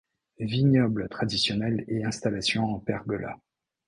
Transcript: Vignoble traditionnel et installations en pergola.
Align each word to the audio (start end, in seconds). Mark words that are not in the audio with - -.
Vignoble 0.39 1.07
traditionnel 1.09 1.85
et 1.87 2.03
installations 2.03 2.65
en 2.73 2.79
pergola. 2.79 3.37